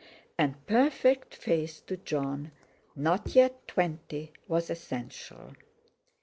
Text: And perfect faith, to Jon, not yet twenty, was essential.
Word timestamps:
And 0.35 0.65
perfect 0.65 1.35
faith, 1.35 1.83
to 1.85 1.95
Jon, 1.95 2.51
not 2.95 3.35
yet 3.35 3.67
twenty, 3.67 4.31
was 4.47 4.71
essential. 4.71 5.53